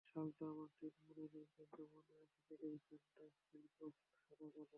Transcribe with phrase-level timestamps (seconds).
[0.09, 3.93] সালটা আমার ঠিক মনে নেই, কিন্তু মনে আছে টেলিভিশনটা ফিলিপস
[4.27, 4.63] সাদাকালো।